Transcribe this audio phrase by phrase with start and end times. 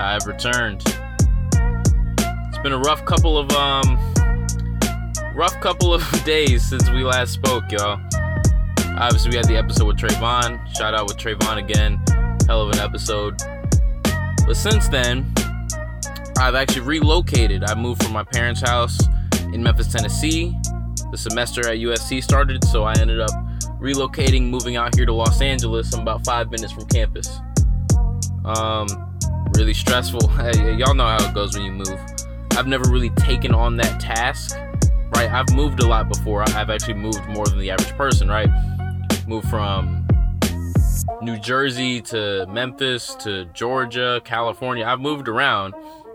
[0.00, 0.82] I've returned.
[0.86, 3.98] It's been a rough couple of um
[5.34, 8.00] rough couple of days since we last spoke, y'all.
[8.98, 10.58] Obviously, we had the episode with Trayvon.
[10.74, 12.02] Shout out with Trayvon again.
[12.46, 13.38] Hell of an episode.
[14.46, 15.32] But since then,
[16.38, 17.62] I've actually relocated.
[17.64, 18.98] I moved from my parents' house
[19.52, 20.56] in Memphis, Tennessee.
[21.10, 23.30] The semester at USC started, so I ended up
[23.80, 25.92] relocating, moving out here to Los Angeles.
[25.92, 27.40] I'm about five minutes from campus.
[28.44, 29.09] Um,
[29.60, 30.22] really stressful.
[30.78, 32.00] Y'all know how it goes when you move.
[32.52, 34.56] I've never really taken on that task,
[35.14, 35.30] right?
[35.30, 36.42] I've moved a lot before.
[36.42, 38.48] I've actually moved more than the average person, right?
[39.26, 40.08] Moved from
[41.20, 44.86] New Jersey to Memphis to Georgia, California.
[44.86, 45.74] I've moved around,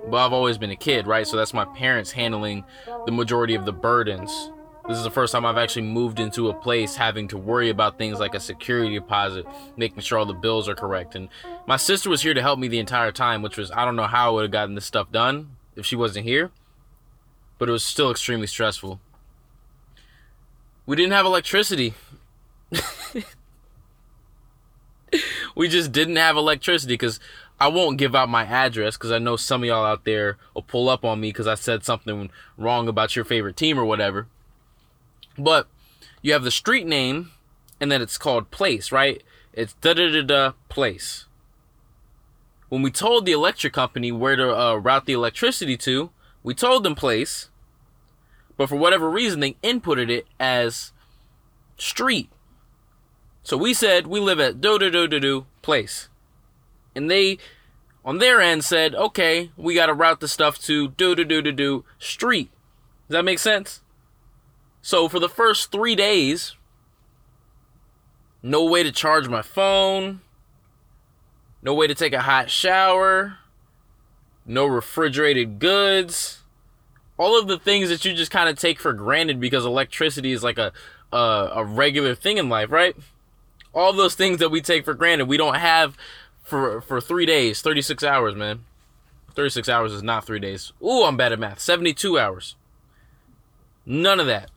[0.09, 1.27] but I've always been a kid, right?
[1.27, 2.64] So that's my parents handling
[3.05, 4.52] the majority of the burdens
[4.88, 7.97] this is the first time I've actually moved into a place having to worry about
[7.97, 11.16] things like a security deposit, making sure all the bills are correct.
[11.16, 11.30] And
[11.66, 14.03] my sister was here to help me the entire time, which was, I don't know
[14.08, 16.52] how I would have gotten this stuff done if she wasn't here,
[17.58, 19.00] but it was still extremely stressful.
[20.86, 21.95] We didn't have electricity.
[25.55, 27.20] we just didn't have electricity because
[27.59, 30.61] I won't give out my address because I know some of y'all out there will
[30.61, 34.27] pull up on me because I said something wrong about your favorite team or whatever.
[35.38, 35.67] But
[36.22, 37.31] you have the street name,
[37.80, 39.22] and then it's called place, right?
[39.53, 41.25] It's da da da da place.
[42.69, 46.09] When we told the electric company where to uh, route the electricity to,
[46.44, 47.50] we told them place,
[48.58, 50.92] but for whatever reason, they inputted it as
[51.77, 52.30] street.
[53.44, 56.09] So we said we live at do do do do do place,
[56.95, 57.38] and they
[58.03, 61.42] on their end said, okay, we got to route the stuff to do do do
[61.42, 62.52] do do street.
[63.08, 63.81] Does that make sense?
[64.86, 66.53] So for the first three days,
[68.44, 70.22] no way to charge my phone,
[71.64, 73.39] no way to take a hot shower,
[74.45, 76.43] no refrigerated goods,
[77.17, 80.43] all of the things that you just kind of take for granted because electricity is
[80.43, 80.71] like a,
[81.11, 81.17] a
[81.55, 82.95] a regular thing in life, right?
[83.73, 85.98] All those things that we take for granted, we don't have
[86.43, 88.65] for for three days, thirty six hours, man.
[89.33, 90.73] Thirty six hours is not three days.
[90.80, 91.60] Ooh, I'm bad at math.
[91.60, 92.55] Seventy two hours.
[93.87, 94.52] None of that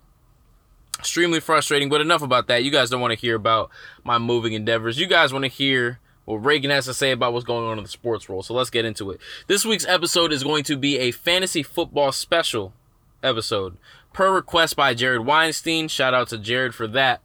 [0.99, 1.89] extremely frustrating.
[1.89, 2.65] But enough about that.
[2.65, 3.71] You guys don't want to hear about
[4.05, 4.99] my moving endeavors.
[4.99, 7.85] You guys want to hear what Reagan has to say about what's going on in
[7.85, 8.45] the sports world.
[8.45, 9.21] So let's get into it.
[9.47, 12.75] This week's episode is going to be a fantasy football special
[13.23, 13.77] episode
[14.13, 15.89] per request by Jared Weinstein.
[15.89, 17.21] Shout out to Jared for that.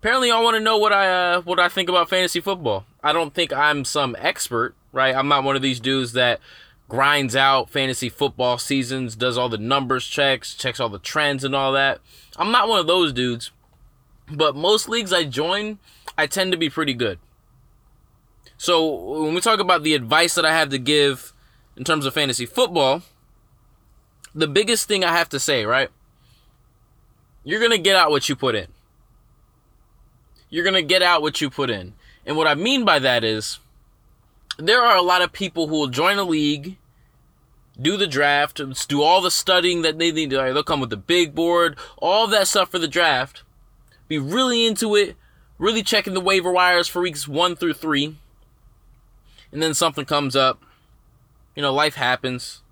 [0.00, 2.86] Apparently, I want to know what I uh, what I think about fantasy football.
[3.02, 5.14] I don't think I'm some expert, right?
[5.14, 6.40] I'm not one of these dudes that
[6.90, 11.54] grinds out fantasy football seasons, does all the numbers checks, checks all the trends and
[11.54, 12.00] all that.
[12.36, 13.52] I'm not one of those dudes,
[14.28, 15.78] but most leagues I join,
[16.18, 17.18] I tend to be pretty good.
[18.58, 21.32] So when we talk about the advice that I have to give
[21.76, 23.02] in terms of fantasy football,
[24.34, 25.90] the biggest thing I have to say, right?
[27.44, 28.66] You're going to get out what you put in.
[30.50, 31.94] You're going to get out what you put in.
[32.26, 33.60] And what I mean by that is
[34.58, 36.76] there are a lot of people who will join a league
[37.80, 40.36] do the draft, do all the studying that they need to.
[40.36, 43.42] They'll come with the big board, all that stuff for the draft.
[44.08, 45.16] Be really into it,
[45.58, 48.16] really checking the waiver wires for weeks one through three.
[49.52, 50.62] And then something comes up.
[51.54, 52.62] You know, life happens.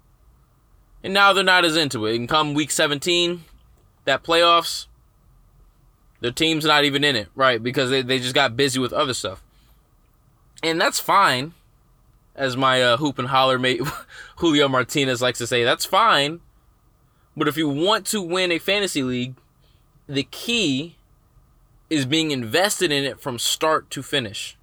[1.02, 2.16] And now they're not as into it.
[2.16, 3.44] And come week 17,
[4.04, 4.86] that playoffs,
[6.20, 7.62] their team's not even in it, right?
[7.62, 9.42] Because they, they just got busy with other stuff.
[10.62, 11.54] And that's fine
[12.38, 13.81] as my uh, hoop and holler mate
[14.37, 16.41] Julio Martinez likes to say, that's fine.
[17.37, 19.34] But if you want to win a fantasy league,
[20.09, 20.97] the key
[21.91, 24.56] is being invested in it from start to finish.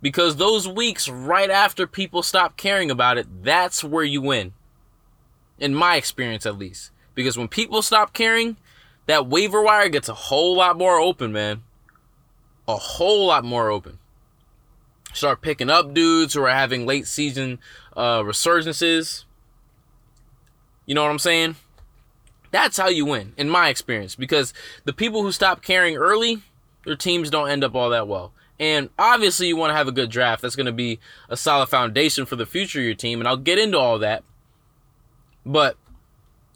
[0.00, 4.52] Because those weeks right after people stop caring about it, that's where you win.
[5.58, 6.90] In my experience, at least.
[7.14, 8.56] Because when people stop caring,
[9.06, 11.62] that waiver wire gets a whole lot more open, man.
[12.68, 13.98] A whole lot more open
[15.14, 17.58] start picking up dudes who are having late season
[17.96, 19.24] uh, resurgences.
[20.84, 21.56] You know what I'm saying?
[22.50, 24.52] That's how you win, in my experience, because
[24.84, 26.42] the people who stop caring early,
[26.84, 28.32] their teams don't end up all that well.
[28.60, 30.42] And obviously, you want to have a good draft.
[30.42, 33.20] That's going to be a solid foundation for the future of your team.
[33.20, 34.22] And I'll get into all that.
[35.44, 35.76] But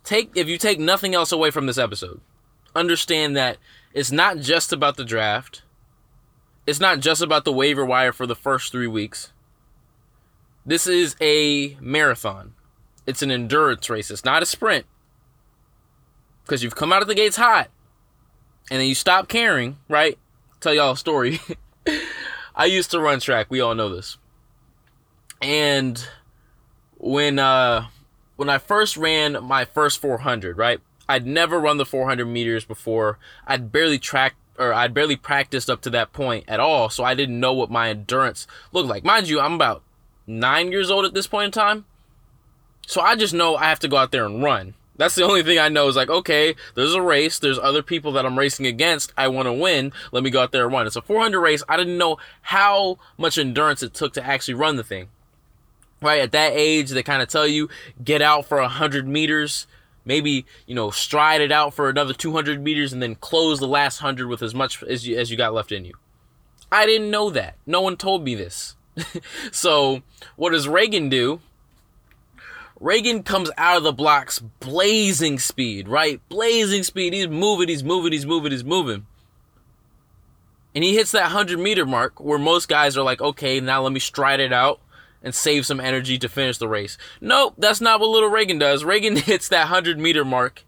[0.05, 2.21] take if you take nothing else away from this episode,
[2.75, 3.59] understand that
[3.93, 5.63] it's not just about the draft
[6.69, 9.33] it's not just about the waiver wire for the first three weeks.
[10.67, 12.53] This is a marathon.
[13.07, 14.11] It's an endurance race.
[14.11, 14.85] It's not a sprint.
[16.45, 17.71] Because you've come out of the gates hot.
[18.71, 20.19] And then you stop caring, right?
[20.61, 21.41] Tell y'all a story.
[22.55, 23.47] I used to run track.
[23.49, 24.19] We all know this.
[25.41, 26.07] And
[26.99, 27.87] when uh
[28.37, 30.81] when I first ran my first 400, right?
[31.09, 33.19] I'd never run the 400 meters before.
[33.47, 37.15] I'd barely tracked or I'd barely practiced up to that point at all, so I
[37.15, 39.05] didn't know what my endurance looked like.
[39.05, 39.83] Mind you, I'm about
[40.27, 41.85] nine years old at this point in time,
[42.87, 44.75] so I just know I have to go out there and run.
[44.99, 48.11] That's the only thing I know is like, okay, there's a race, there's other people
[48.13, 49.13] that I'm racing against.
[49.17, 49.93] I want to win.
[50.11, 50.89] Let me go out there and run.
[50.89, 51.63] It's a 400 race.
[51.69, 55.09] I didn't know how much endurance it took to actually run the thing.
[56.03, 57.69] Right at that age, they kind of tell you
[58.03, 59.69] get out for 100 meters
[60.09, 64.03] maybe you know stride it out for another 200 meters and then close the last
[64.03, 65.93] 100 with as much as you, as you got left in you.
[66.73, 67.57] I didn't know that.
[67.65, 68.75] No one told me this.
[69.53, 70.03] So
[70.35, 71.41] what does reagan do?
[72.81, 76.21] Reagan comes out of the blocks blazing speed right?
[76.29, 77.13] Blazing speed.
[77.13, 79.07] He's moving he's moving he's moving he's moving.
[80.75, 83.93] And he hits that 100 meter mark where most guys are like okay now let
[83.93, 84.81] me stride it out
[85.29, 86.97] and save some energy to finish the race.
[87.21, 88.83] Nope, that's not what little Reagan does.
[88.83, 90.65] Reagan hits that 100 meter mark.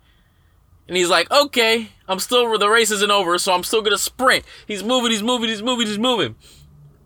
[0.87, 4.45] And he's like, okay, I'm still, the race isn't over, so I'm still gonna sprint.
[4.67, 6.35] He's moving, he's moving, he's moving, he's moving.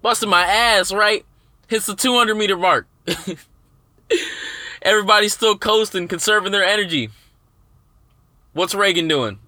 [0.03, 1.25] Busting my ass, right?
[1.69, 2.89] Hits the 200 meter mark.
[4.83, 7.11] Everybody's still coasting, conserving their energy.
[8.53, 9.39] What's Reagan doing?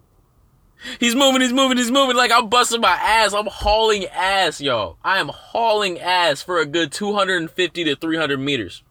[1.01, 2.17] He's moving, he's moving, he's moving.
[2.17, 3.33] Like I'm busting my ass.
[3.33, 4.97] I'm hauling ass, yo.
[5.05, 8.83] I am hauling ass for a good 250 to 300 meters.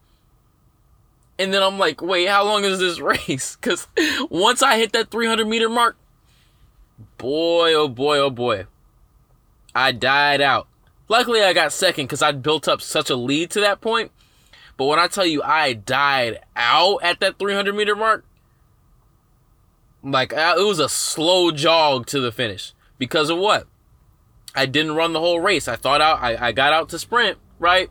[1.38, 3.56] And then I'm like, wait, how long is this race?
[3.56, 3.88] Because
[4.30, 5.98] once I hit that 300 meter mark,
[7.18, 8.66] boy, oh boy, oh boy,
[9.74, 10.68] I died out.
[11.08, 14.12] Luckily, I got second because I'd built up such a lead to that point.
[14.78, 18.26] But when I tell you I died out at that 300 meter mark,
[20.06, 23.68] like uh, it was a slow jog to the finish because of what?
[24.56, 25.68] I didn't run the whole race.
[25.68, 26.22] I thought out.
[26.22, 27.90] I, I got out to sprint right,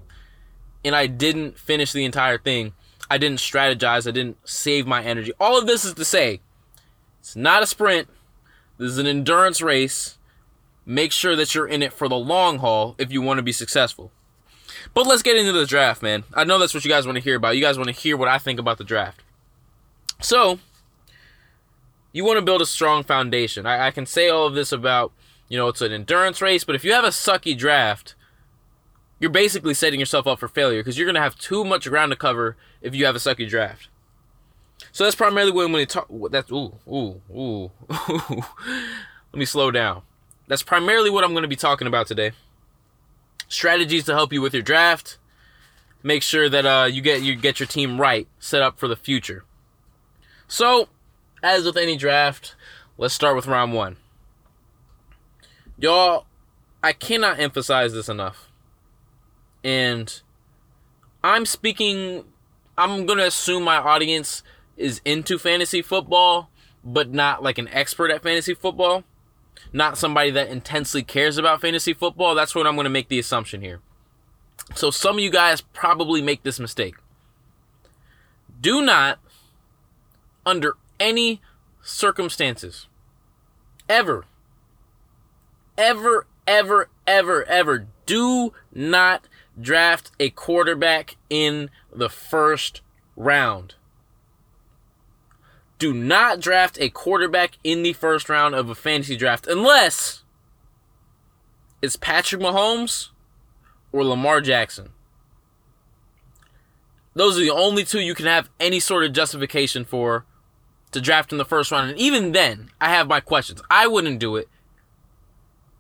[0.84, 2.72] and I didn't finish the entire thing.
[3.11, 4.08] I didn't strategize.
[4.08, 5.32] I didn't save my energy.
[5.38, 6.40] All of this is to say,
[7.20, 8.08] it's not a sprint.
[8.78, 10.17] This is an endurance race.
[10.87, 13.52] Make sure that you're in it for the long haul if you want to be
[13.52, 14.10] successful.
[14.93, 16.25] But let's get into the draft, man.
[16.34, 17.56] I know that's what you guys want to hear about.
[17.56, 19.22] You guys want to hear what I think about the draft.
[20.20, 20.58] So,
[22.14, 23.66] you want to build a strong foundation.
[23.66, 25.12] I, I can say all of this about,
[25.49, 28.14] you know, it's an endurance race, but if you have a sucky draft,
[29.19, 32.12] you're basically setting yourself up for failure because you're going to have too much ground
[32.12, 33.88] to cover if you have a sucky draft.
[34.93, 36.08] So that's primarily when you talk.
[36.31, 37.70] That's ooh ooh ooh.
[37.88, 40.02] Let me slow down.
[40.46, 42.32] That's primarily what I'm going to be talking about today.
[43.49, 45.19] Strategies to help you with your draft.
[46.02, 48.96] Make sure that uh, you get you get your team right, set up for the
[48.96, 49.44] future.
[50.46, 50.88] So
[51.44, 52.56] as with any draft,
[52.96, 53.99] let's start with round one.
[55.79, 56.25] Y'all,
[56.82, 58.50] I cannot emphasize this enough.
[59.62, 60.20] And
[61.23, 62.25] I'm speaking,
[62.79, 64.43] I'm going to assume my audience
[64.76, 66.50] is into fantasy football,
[66.82, 69.05] but not like an expert at fantasy football.
[69.73, 72.35] Not somebody that intensely cares about fantasy football.
[72.35, 73.81] That's what I'm going to make the assumption here.
[74.75, 76.94] So some of you guys probably make this mistake.
[78.61, 79.19] Do not,
[80.46, 81.42] under any
[81.82, 82.88] circumstances,
[83.90, 84.24] ever,
[85.76, 89.29] ever, ever, ever, ever, do not
[89.60, 92.81] draft a quarterback in the first
[93.17, 93.74] round.
[95.79, 100.22] Do not draft a quarterback in the first round of a fantasy draft unless
[101.82, 103.10] it's Patrick Mahomes
[103.93, 104.88] or Lamar Jackson.
[107.12, 110.24] Those are the only two you can have any sort of justification for
[110.94, 111.91] to draft in the first round.
[111.91, 113.63] And even then, I have my questions.
[113.70, 114.48] I wouldn't do it.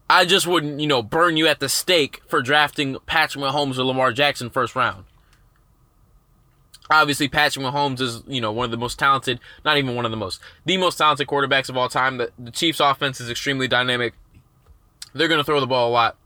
[0.08, 3.84] I just wouldn't, you know, burn you at the stake for drafting Patrick Mahomes or
[3.84, 5.04] Lamar Jackson first round.
[6.90, 10.10] Obviously, Patrick Mahomes is, you know, one of the most talented, not even one of
[10.10, 12.18] the most, the most talented quarterbacks of all time.
[12.18, 14.12] The, the Chiefs' offense is extremely dynamic.
[15.14, 16.18] They're going to throw the ball a lot.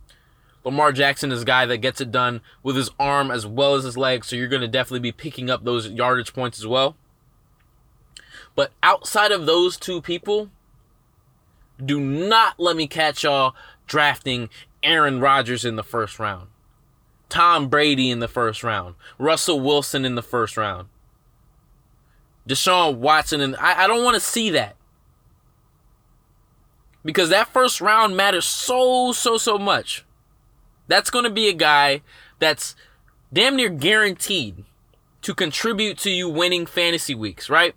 [0.64, 3.84] Lamar Jackson is a guy that gets it done with his arm as well as
[3.84, 6.96] his legs, so you're going to definitely be picking up those yardage points as well.
[8.58, 10.50] But outside of those two people,
[11.78, 13.54] do not let me catch y'all
[13.86, 14.48] drafting
[14.82, 16.48] Aaron Rodgers in the first round,
[17.28, 20.88] Tom Brady in the first round, Russell Wilson in the first round,
[22.48, 23.40] Deshaun Watson.
[23.40, 24.74] And I, I don't want to see that.
[27.04, 30.04] Because that first round matters so, so, so much.
[30.88, 32.02] That's going to be a guy
[32.40, 32.74] that's
[33.32, 34.64] damn near guaranteed
[35.22, 37.76] to contribute to you winning fantasy weeks, right?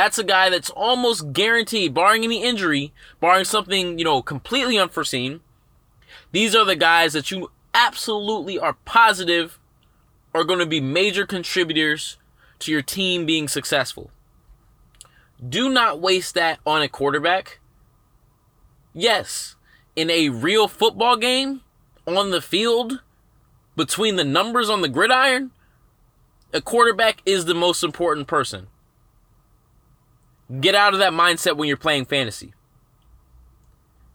[0.00, 5.40] That's a guy that's almost guaranteed, barring any injury, barring something, you know, completely unforeseen.
[6.32, 9.58] These are the guys that you absolutely are positive
[10.34, 12.16] are going to be major contributors
[12.60, 14.10] to your team being successful.
[15.46, 17.60] Do not waste that on a quarterback.
[18.94, 19.56] Yes,
[19.94, 21.60] in a real football game
[22.06, 23.02] on the field,
[23.76, 25.50] between the numbers on the gridiron,
[26.54, 28.68] a quarterback is the most important person.
[30.58, 32.54] Get out of that mindset when you're playing fantasy.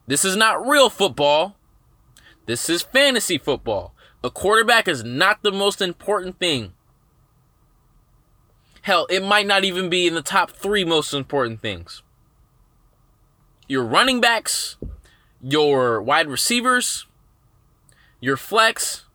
[0.07, 1.55] This is not real football.
[2.45, 3.93] This is fantasy football.
[4.23, 6.73] A quarterback is not the most important thing.
[8.81, 12.03] Hell, it might not even be in the top three most important things.
[13.67, 14.77] Your running backs,
[15.41, 17.07] your wide receivers,
[18.19, 19.05] your flex.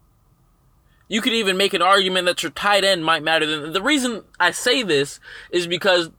[1.06, 3.70] You could even make an argument that your tight end might matter.
[3.70, 6.10] The reason I say this is because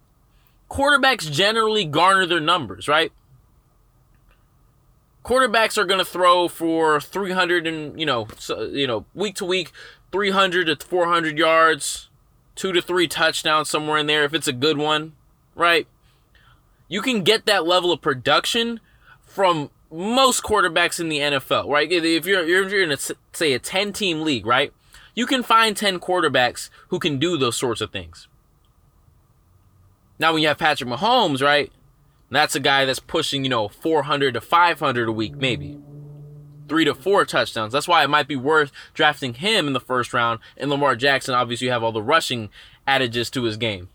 [0.71, 3.11] quarterbacks generally garner their numbers, right?
[5.23, 9.45] Quarterbacks are going to throw for 300 and, you know, so, you know, week to
[9.45, 9.71] week,
[10.13, 12.09] 300 to 400 yards,
[12.55, 15.11] two to three touchdowns somewhere in there if it's a good one,
[15.55, 15.87] right?
[16.87, 18.79] You can get that level of production
[19.21, 21.91] from most quarterbacks in the NFL, right?
[21.91, 24.73] If you're you're in a say a 10 team league, right?
[25.13, 28.27] You can find 10 quarterbacks who can do those sorts of things.
[30.21, 31.71] Now when you have Patrick Mahomes, right?
[32.29, 35.79] That's a guy that's pushing, you know, 400 to 500 a week maybe
[36.69, 37.73] three to four touchdowns.
[37.73, 40.39] That's why it might be worth drafting him in the first round.
[40.55, 42.49] And Lamar Jackson, obviously, you have all the rushing
[42.87, 43.89] adages to his game.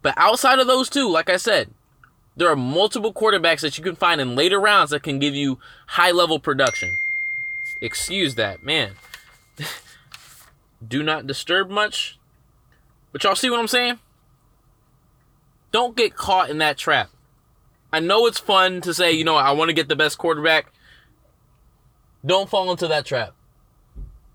[0.00, 1.70] But outside of those two, like I said,
[2.36, 5.58] there are multiple quarterbacks that you can find in later rounds that can give you
[5.88, 6.96] high level production.
[7.80, 8.92] Excuse that, man.
[10.88, 12.16] Do not disturb much.
[13.12, 13.98] But y'all see what I'm saying?
[15.72, 17.10] Don't get caught in that trap.
[17.92, 20.72] I know it's fun to say, you know, I want to get the best quarterback.
[22.24, 23.34] Don't fall into that trap.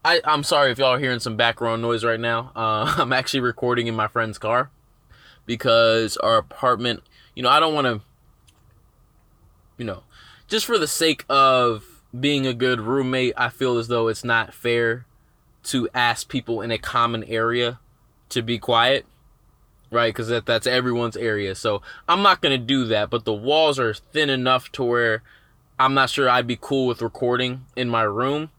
[0.06, 2.52] I, I'm sorry if y'all are hearing some background noise right now.
[2.56, 4.70] Uh, I'm actually recording in my friend's car
[5.46, 7.04] because our apartment,
[7.36, 8.02] you know, I don't want to,
[9.78, 10.04] you know,
[10.48, 14.54] just for the sake of being a good roommate, I feel as though it's not
[14.54, 15.06] fair
[15.63, 17.80] to ask people in a common area
[18.30, 19.06] to be quiet,
[19.94, 20.14] right?
[20.14, 21.56] Because that, that's everyone's area.
[21.56, 25.24] So I'm not going to do that, but the walls are thin enough to where
[25.80, 28.50] I'm not sure I'd be cool with recording in my room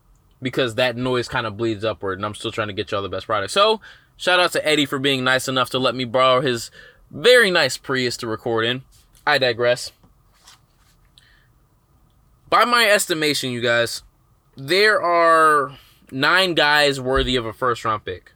[0.41, 3.09] because that noise kind of bleeds upward and I'm still trying to get y'all the
[3.09, 3.53] best product.
[3.53, 3.81] So,
[4.17, 6.71] shout out to Eddie for being nice enough to let me borrow his
[7.11, 8.83] very nice Prius to record in.
[9.27, 9.93] I digress.
[12.51, 14.03] By my estimation, you guys,
[14.57, 15.79] there are
[16.11, 18.34] nine guys worthy of a first round pick.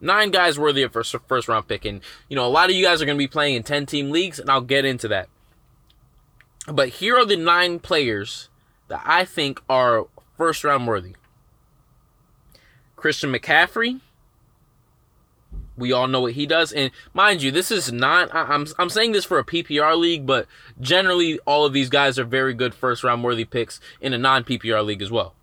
[0.00, 1.84] Nine guys worthy of a first round pick.
[1.84, 3.86] And, you know, a lot of you guys are going to be playing in 10
[3.86, 5.28] team leagues, and I'll get into that.
[6.66, 8.48] But here are the nine players
[8.88, 11.14] that I think are first round worthy.
[12.96, 14.00] Christian McCaffrey.
[15.76, 18.28] We all know what he does, and mind you, this is not.
[18.34, 20.46] I'm I'm saying this for a PPR league, but
[20.78, 24.44] generally all of these guys are very good first round worthy picks in a non
[24.44, 25.34] PPR league as well.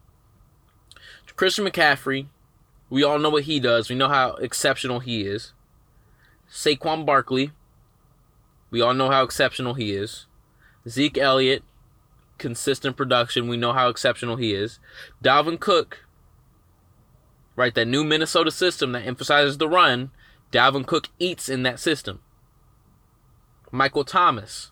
[1.35, 2.27] Christian McCaffrey,
[2.89, 3.89] we all know what he does.
[3.89, 5.53] We know how exceptional he is.
[6.49, 7.51] Saquon Barkley,
[8.69, 10.25] we all know how exceptional he is.
[10.87, 11.63] Zeke Elliott,
[12.37, 13.47] consistent production.
[13.47, 14.79] We know how exceptional he is.
[15.23, 16.05] Dalvin Cook,
[17.55, 17.75] right?
[17.75, 20.11] That new Minnesota system that emphasizes the run.
[20.51, 22.21] Dalvin Cook eats in that system.
[23.69, 24.71] Michael Thomas,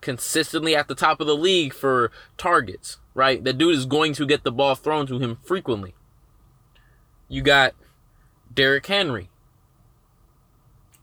[0.00, 3.42] consistently at the top of the league for targets, right?
[3.42, 5.94] That dude is going to get the ball thrown to him frequently.
[7.32, 7.74] You got
[8.52, 9.30] Derrick Henry.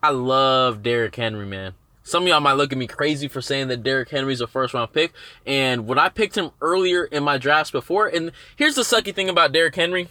[0.03, 1.73] I love Derrick Henry, man.
[2.03, 4.75] Some of y'all might look at me crazy for saying that Derrick Henry's a first
[4.75, 5.11] round pick.
[5.43, 9.27] And when I picked him earlier in my drafts before, and here's the sucky thing
[9.27, 10.09] about Derrick Henry.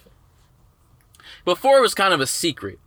[1.44, 2.80] Before it was kind of a secret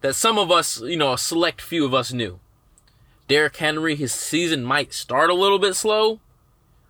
[0.00, 2.40] that some of us, you know, a select few of us knew.
[3.28, 6.20] Derrick Henry, his season might start a little bit slow,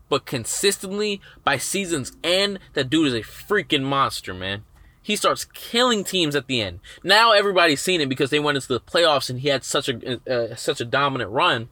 [0.08, 4.62] but consistently by season's end, that dude is a freaking monster, man
[5.06, 6.80] he starts killing teams at the end.
[7.04, 10.20] Now everybody's seen it because they went into the playoffs and he had such a
[10.28, 11.68] uh, such a dominant run.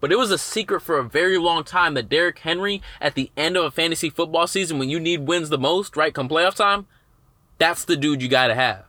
[0.00, 3.30] But it was a secret for a very long time that Derrick Henry at the
[3.36, 6.56] end of a fantasy football season when you need wins the most, right, come playoff
[6.56, 6.88] time,
[7.58, 8.86] that's the dude you got to have.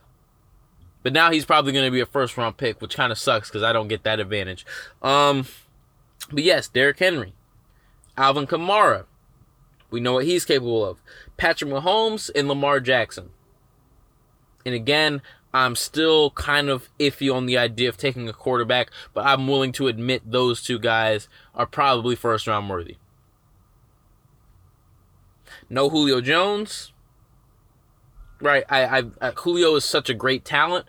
[1.04, 3.48] But now he's probably going to be a first round pick, which kind of sucks
[3.48, 4.66] because I don't get that advantage.
[5.02, 5.46] Um,
[6.32, 7.32] but yes, Derrick Henry,
[8.16, 9.04] Alvin Kamara,
[9.92, 10.98] we know what he's capable of.
[11.42, 13.30] Patrick Mahomes and Lamar Jackson.
[14.64, 15.22] And again,
[15.52, 19.72] I'm still kind of iffy on the idea of taking a quarterback, but I'm willing
[19.72, 22.94] to admit those two guys are probably first round worthy.
[25.68, 26.92] No Julio Jones.
[28.40, 30.86] Right, I, I, I Julio is such a great talent,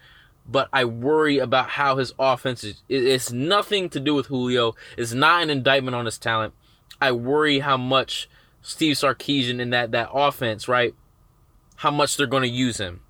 [0.47, 2.83] but I worry about how his offense is.
[2.87, 4.75] It's nothing to do with Julio.
[4.99, 6.53] It's not an indictment on his talent.
[7.01, 8.29] I worry how much
[8.63, 10.95] Steve Sarkisian in that that offense, right?
[11.75, 13.01] How much they're going to use him.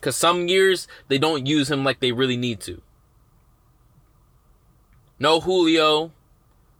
[0.00, 2.82] Cuz some years they don't use him like they really need to.
[5.20, 6.10] No Julio,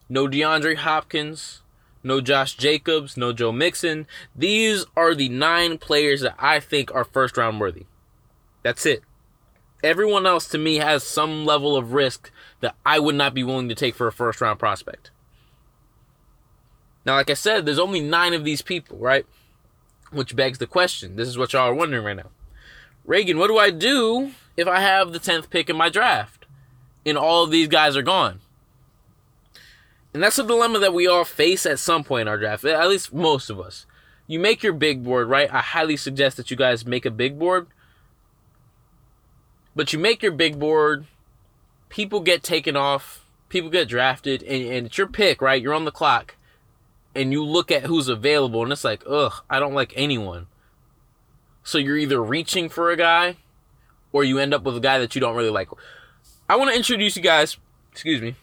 [0.09, 1.63] no DeAndre Hopkins,
[2.03, 4.09] no Josh Jacobs, no Joe Mixon.
[4.35, 7.87] These are the 9 players that I think are first round worthy.
[8.65, 9.03] That's it.
[9.85, 13.69] Everyone else to me has some level of risk that I would not be willing
[13.69, 15.12] to take for a first round prospect.
[17.05, 19.27] Now, like I said, there's only nine of these people, right?
[20.11, 21.17] Which begs the question.
[21.17, 22.31] This is what y'all are wondering right now.
[23.05, 26.47] Reagan, what do I do if I have the 10th pick in my draft
[27.05, 28.41] and all of these guys are gone?
[30.15, 32.89] And that's a dilemma that we all face at some point in our draft, at
[32.89, 33.87] least most of us.
[34.27, 35.53] You make your big board, right?
[35.53, 37.67] I highly suggest that you guys make a big board.
[39.75, 41.07] But you make your big board,
[41.89, 45.61] people get taken off, people get drafted, and, and it's your pick, right?
[45.61, 46.37] You're on the clock
[47.15, 50.47] and you look at who's available and it's like, ugh, I don't like anyone.
[51.63, 53.37] So you're either reaching for a guy
[54.13, 55.69] or you end up with a guy that you don't really like.
[56.49, 57.57] I want to introduce you guys,
[57.91, 58.35] excuse me,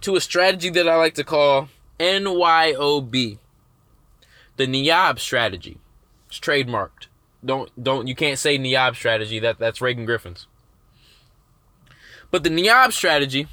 [0.00, 3.38] to a strategy that I like to call NYOB.
[4.56, 5.78] The NIAB strategy.
[6.28, 7.06] It's trademarked.
[7.44, 9.38] Don't don't you can't say NIAB strategy.
[9.38, 10.46] That that's Reagan Griffin's.
[12.30, 13.48] But the NIAB strategy,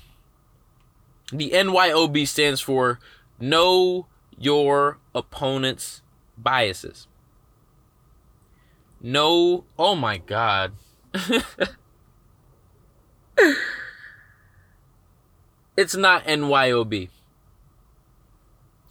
[1.32, 3.00] the NYOB stands for
[3.40, 4.08] no
[4.40, 6.02] your opponent's
[6.38, 7.08] biases.
[9.02, 10.74] No, oh my god.
[15.78, 17.10] it's not NYOB.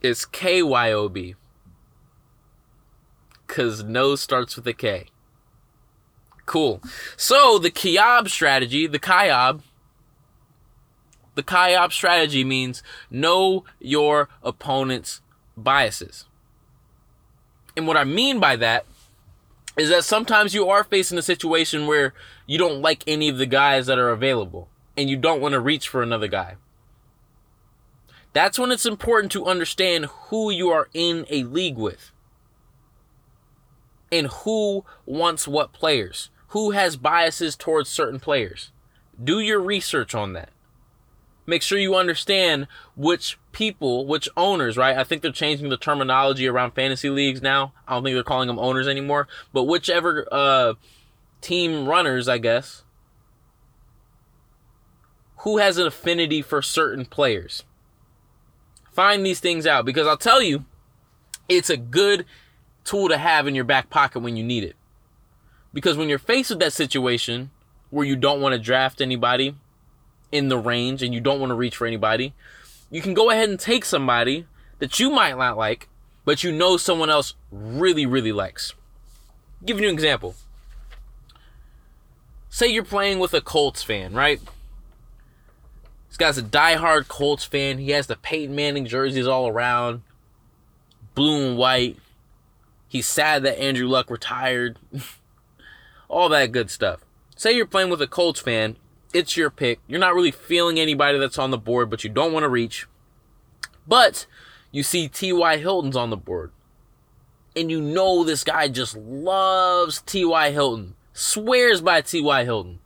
[0.03, 1.35] It's KYOB.
[3.47, 5.07] Cause no starts with a K.
[6.45, 6.83] Cool.
[7.17, 9.63] So the Kiob strategy, the Kiob,
[11.35, 15.21] the Kiob strategy means know your opponent's
[15.65, 16.25] biases.
[17.77, 18.87] And what I mean by that
[19.77, 22.13] is that sometimes you are facing a situation where
[22.47, 25.61] you don't like any of the guys that are available and you don't want to
[25.61, 26.57] reach for another guy.
[28.33, 32.11] That's when it's important to understand who you are in a league with
[34.11, 38.73] and who wants what players, who has biases towards certain players.
[39.23, 40.51] Do your research on that
[41.49, 44.99] make sure you understand which people, which owners, right?
[44.99, 47.73] I think they're changing the terminology around fantasy leagues now.
[47.89, 50.75] I don't think they're calling them owners anymore, but whichever uh,
[51.41, 52.85] team runners, I guess,
[55.39, 57.65] who has an affinity for certain players.
[58.93, 60.67] Find these things out because I'll tell you,
[61.49, 62.27] it's a good
[62.85, 64.77] tool to have in your back pocket when you need it.
[65.73, 67.53] Because when you're faced with that situation
[67.89, 69.55] where you don't want to draft anybody,
[70.31, 72.35] in the range and you don't want to reach for anybody,
[72.91, 74.47] you can go ahead and take somebody
[74.79, 75.89] that you might not like,
[76.25, 78.75] but you know someone else really, really likes.
[79.65, 80.35] Give you an example.
[82.49, 84.41] Say you're playing with a Colts fan, right?
[86.09, 87.79] This guy's a die-hard Colts fan.
[87.79, 90.03] He has the Peyton Manning jerseys all around,
[91.15, 91.99] blue and white.
[92.89, 94.79] He's sad that Andrew Luck retired.
[96.09, 97.05] all that good stuff.
[97.37, 98.77] Say you're playing with a Colts fan
[99.13, 99.81] it's your pick.
[99.87, 102.87] You're not really feeling anybody that's on the board, but you don't want to reach.
[103.87, 104.27] But
[104.71, 105.57] you see T.Y.
[105.57, 106.53] Hilton's on the board.
[107.57, 110.51] And you know this guy just loves T.Y.
[110.51, 110.95] Hilton.
[111.13, 112.45] Swears by T.Y.
[112.45, 112.79] Hilton.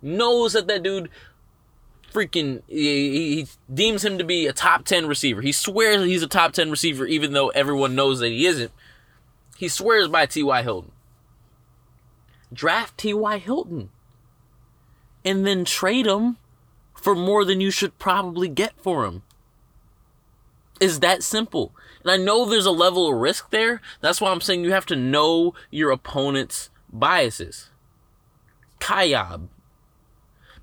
[0.00, 1.10] Knows that that dude
[2.10, 5.42] freaking he, he, deems him to be a top 10 receiver.
[5.42, 8.72] He swears he's a top 10 receiver even though everyone knows that he isn't.
[9.58, 10.62] He swears by T.Y.
[10.62, 10.92] Hilton.
[12.52, 13.38] Draft T.Y.
[13.38, 13.90] Hilton
[15.24, 16.36] and then trade him
[16.94, 19.22] for more than you should probably get for him.
[20.80, 21.72] Is that simple.
[22.02, 23.80] And I know there's a level of risk there.
[24.00, 27.70] That's why I'm saying you have to know your opponent's biases.
[28.80, 29.48] Kayab.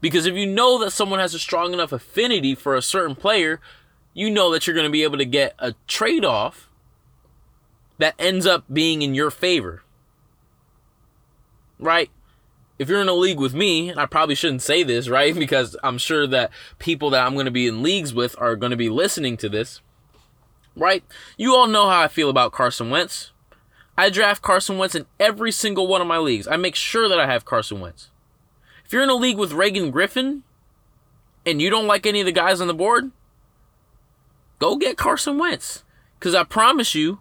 [0.01, 3.59] Because if you know that someone has a strong enough affinity for a certain player,
[4.13, 6.69] you know that you're going to be able to get a trade off
[7.97, 9.83] that ends up being in your favor.
[11.79, 12.09] Right?
[12.79, 15.33] If you're in a league with me, and I probably shouldn't say this, right?
[15.47, 18.71] Because I'm sure that people that I'm going to be in leagues with are going
[18.71, 19.81] to be listening to this,
[20.75, 21.03] right?
[21.37, 23.31] You all know how I feel about Carson Wentz.
[23.97, 26.47] I draft Carson Wentz in every single one of my leagues.
[26.47, 28.11] I make sure that I have Carson Wentz.
[28.85, 30.43] If you're in a league with Reagan Griffin
[31.45, 33.11] and you don't like any of the guys on the board,
[34.59, 35.83] go get Carson Wentz.
[36.19, 37.19] Because I promise you,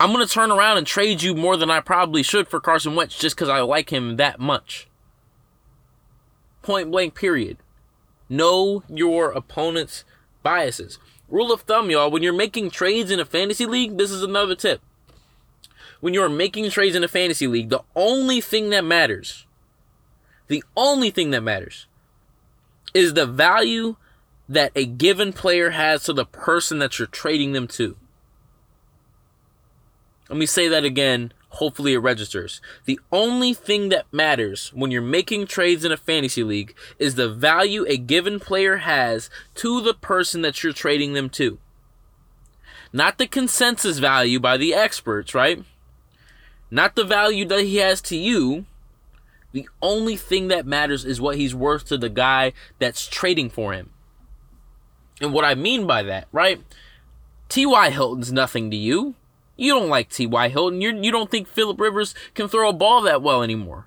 [0.00, 2.94] I'm going to turn around and trade you more than I probably should for Carson
[2.94, 4.88] Wentz just because I like him that much.
[6.62, 7.58] Point blank, period.
[8.26, 10.04] Know your opponent's
[10.42, 10.98] biases.
[11.28, 14.54] Rule of thumb, y'all, when you're making trades in a fantasy league, this is another
[14.54, 14.80] tip.
[16.00, 19.44] When you're making trades in a fantasy league, the only thing that matters,
[20.48, 21.86] the only thing that matters
[22.94, 23.96] is the value
[24.48, 27.96] that a given player has to the person that you're trading them to.
[30.30, 31.32] Let me say that again.
[31.54, 32.60] Hopefully, it registers.
[32.84, 37.28] The only thing that matters when you're making trades in a fantasy league is the
[37.28, 41.58] value a given player has to the person that you're trading them to.
[42.92, 45.64] Not the consensus value by the experts, right?
[46.70, 48.66] Not the value that he has to you.
[49.50, 53.72] The only thing that matters is what he's worth to the guy that's trading for
[53.72, 53.90] him.
[55.20, 56.62] And what I mean by that, right?
[57.48, 57.90] T.Y.
[57.90, 59.16] Hilton's nothing to you.
[59.60, 60.48] You don't like T.Y.
[60.48, 60.80] Hilton.
[60.80, 63.84] You're, you don't think Philip Rivers can throw a ball that well anymore.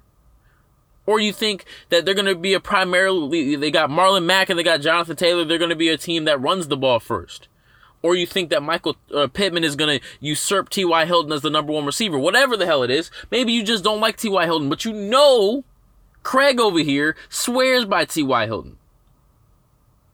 [1.07, 4.59] Or you think that they're going to be a primarily, they got Marlon Mack and
[4.59, 7.47] they got Jonathan Taylor, they're going to be a team that runs the ball first.
[8.03, 11.05] Or you think that Michael uh, Pittman is going to usurp T.Y.
[11.05, 12.19] Hilton as the number one receiver.
[12.19, 13.09] Whatever the hell it is.
[13.31, 14.45] Maybe you just don't like T.Y.
[14.45, 15.63] Hilton, but you know
[16.21, 18.45] Craig over here swears by T.Y.
[18.45, 18.77] Hilton.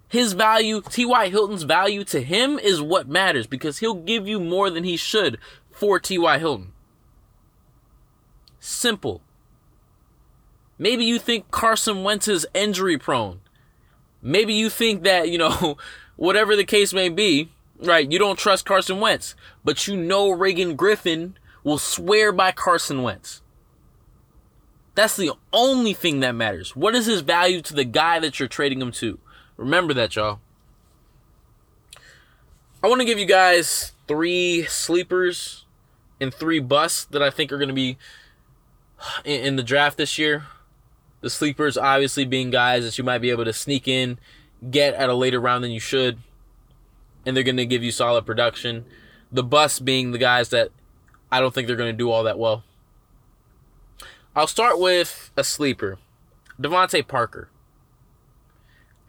[0.10, 1.30] His value, T.Y.
[1.30, 5.38] Hilton's value to him is what matters because he'll give you more than he should
[5.72, 6.40] for T.Y.
[6.40, 6.74] Hilton.
[8.60, 9.22] Simple.
[10.80, 13.42] Maybe you think Carson Wentz is injury prone.
[14.22, 15.78] Maybe you think that, you know,
[16.16, 20.76] whatever the case may be, right, you don't trust Carson Wentz, but you know Reagan
[20.76, 23.44] Griffin will swear by Carson Wentz.
[24.96, 26.76] That's the only thing that matters.
[26.76, 29.20] What is his value to the guy that you're trading him to?
[29.60, 30.40] Remember that, y'all.
[32.82, 35.66] I want to give you guys three sleepers
[36.22, 37.98] and three busts that I think are going to be
[39.26, 40.46] in, in, the draft this year.
[41.20, 44.18] The sleepers, obviously, being guys that you might be able to sneak in,
[44.72, 46.20] get at a later round than you should,
[47.26, 48.86] and they're going to give you solid production.
[49.30, 50.70] The busts being the guys that
[51.30, 52.64] I don't think they're going to do all that well.
[54.38, 56.00] I'll start with a sleeper
[56.62, 57.50] DeVante Parker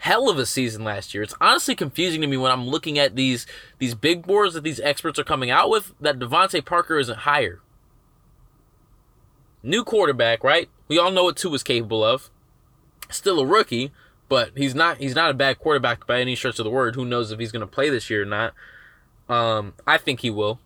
[0.00, 1.22] hell of a season last year.
[1.22, 3.46] It's honestly confusing to me when I'm looking at these
[3.78, 7.60] these big boards that these experts are coming out with that DeVante Parker isn't higher.
[9.62, 10.68] New quarterback, right?
[10.88, 12.30] We all know what Tua is capable of.
[13.10, 13.92] Still a rookie,
[14.28, 16.94] but he's not he's not a bad quarterback by any stretch of the word.
[16.94, 18.54] Who knows if he's going to play this year or not?
[19.28, 20.60] Um, I think he will.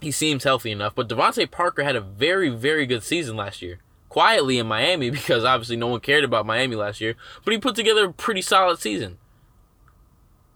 [0.00, 3.80] He seems healthy enough, but DeVante Parker had a very very good season last year
[4.08, 7.74] quietly in Miami because obviously no one cared about Miami last year, but he put
[7.74, 9.18] together a pretty solid season.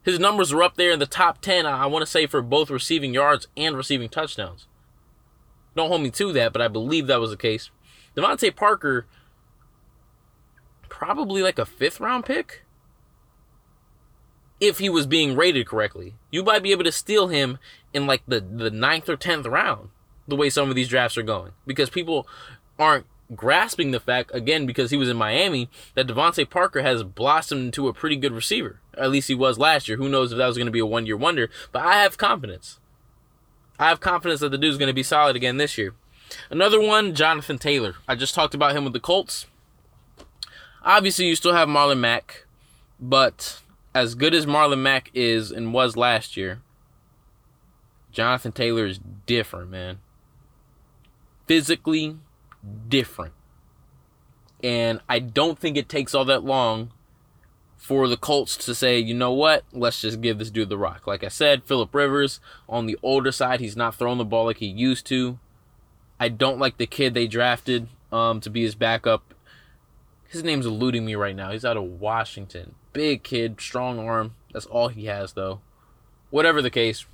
[0.03, 2.71] His numbers were up there in the top 10, I want to say, for both
[2.71, 4.67] receiving yards and receiving touchdowns.
[5.77, 7.71] Don't hold me to that, but I believe that was the case.
[8.17, 9.07] DeVante Parker,
[10.89, 12.65] probably like a fifth round pick.
[14.61, 17.59] If he was being rated correctly, you might be able to steal him
[17.93, 19.89] in like the, the ninth or tenth round,
[20.29, 21.53] the way some of these drafts are going.
[21.67, 22.27] Because people
[22.79, 27.67] aren't grasping the fact again because he was in Miami that DeVante Parker has blossomed
[27.67, 28.81] into a pretty good receiver.
[28.97, 29.97] At least he was last year.
[29.97, 31.49] Who knows if that was going to be a one year wonder?
[31.71, 32.79] But I have confidence.
[33.79, 35.95] I have confidence that the dude's going to be solid again this year.
[36.51, 37.97] Another one, Jonathan Taylor.
[38.07, 39.47] I just talked about him with the Colts.
[40.85, 42.47] Obviously, you still have Marlon Mack,
[43.01, 43.61] but
[43.95, 46.61] as good as Marlon Mack is and was last year,
[48.11, 50.01] Jonathan Taylor is different, man.
[51.47, 52.17] Physically,
[52.89, 53.35] different.
[54.63, 56.93] And I don't think it takes all that long
[57.77, 61.07] for the Colts to say, you know what, let's just give this dude the rock.
[61.07, 64.59] Like I said, Philip Rivers on the older side, he's not throwing the ball like
[64.59, 65.41] he used to.
[66.21, 69.35] I don't like the kid they drafted um, to be his backup.
[70.29, 71.51] His name's eluding me right now.
[71.51, 72.77] He's out of Washington.
[72.93, 74.37] Big kid, strong arm.
[74.53, 75.61] That's all he has, though.
[76.31, 77.05] Whatever the case,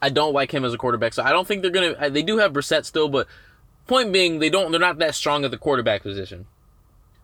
[0.00, 1.14] I don't like him as a quarterback.
[1.14, 2.10] So I don't think they're gonna.
[2.10, 3.26] They do have Brissett still, but
[3.86, 6.46] Point being, they don't they're not that strong at the quarterback position.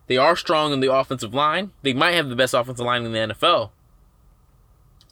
[0.07, 1.71] They are strong in the offensive line.
[1.83, 3.69] They might have the best offensive line in the NFL.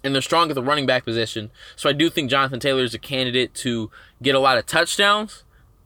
[0.04, 1.52] And they're strong at the running back position.
[1.76, 5.44] So I do think Jonathan Taylor is a candidate to get a lot of touchdowns,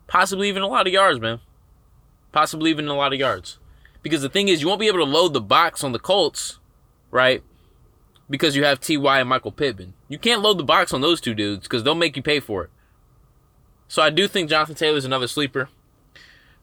[0.08, 1.42] possibly even a lot of yards, man.
[2.32, 3.60] Possibly even a lot of yards.
[4.02, 6.60] Because the thing is, you won't be able to load the box on the Colts,
[7.12, 7.44] right?
[8.30, 9.20] Because you have T.Y.
[9.20, 9.94] and Michael Pittman.
[10.08, 12.64] You can't load the box on those two dudes because they'll make you pay for
[12.64, 12.70] it.
[13.92, 15.68] So I do think Jonathan Taylor is another sleeper.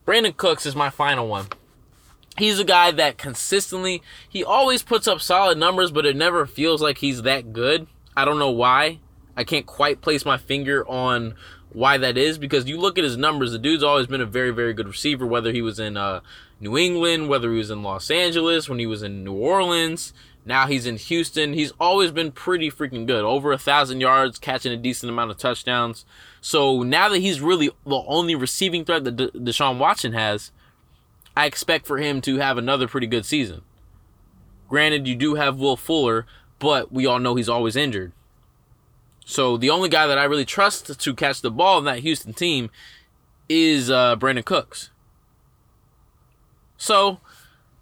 [0.06, 1.48] Brandin Cooks is my final one.
[2.38, 6.80] He's a guy that consistently, he always puts up solid numbers, but it never feels
[6.80, 7.86] like he's that good.
[8.16, 9.00] I don't know why.
[9.36, 11.34] I can't quite place my finger on
[11.70, 14.50] why that is because you look at his numbers, the dude's always been a very,
[14.50, 16.20] very good receiver, whether he was in uh,
[16.60, 20.14] New England, whether he was in Los Angeles, when he was in New Orleans.
[20.48, 21.52] Now he's in Houston.
[21.52, 23.22] He's always been pretty freaking good.
[23.22, 26.06] Over a thousand yards, catching a decent amount of touchdowns.
[26.40, 30.50] So now that he's really the only receiving threat that De- Deshaun Watson has,
[31.36, 33.60] I expect for him to have another pretty good season.
[34.70, 36.24] Granted, you do have Will Fuller,
[36.58, 38.12] but we all know he's always injured.
[39.26, 42.32] So the only guy that I really trust to catch the ball in that Houston
[42.32, 42.70] team
[43.50, 44.88] is uh, Brandin Cooks.
[46.78, 47.20] So